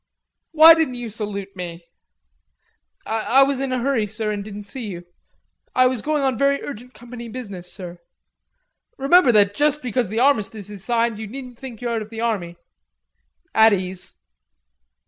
"Why 0.51 0.73
didn't 0.73 0.95
you 0.95 1.11
salute 1.11 1.55
me?" 1.55 1.85
"I 3.05 3.43
was 3.43 3.59
in 3.61 3.71
a 3.71 3.77
hurry, 3.77 4.07
sir, 4.07 4.31
and 4.31 4.43
didn't 4.43 4.63
see 4.63 4.87
you. 4.87 5.05
I 5.75 5.85
was 5.85 6.01
going 6.01 6.23
on 6.23 6.39
very 6.39 6.59
urgent 6.63 6.95
company 6.95 7.27
business, 7.29 7.71
sir." 7.71 7.99
"Remember 8.97 9.31
that 9.31 9.53
just 9.53 9.83
because 9.83 10.09
the 10.09 10.19
armistice 10.19 10.71
is 10.71 10.83
signed 10.83 11.19
you 11.19 11.27
needn't 11.27 11.59
think 11.59 11.81
you're 11.81 11.93
out 11.93 12.01
of 12.01 12.09
the 12.09 12.19
army; 12.19 12.55
at 13.53 13.73
ease." 13.73 14.15